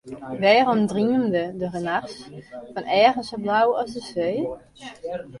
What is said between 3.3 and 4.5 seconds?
blau as de see?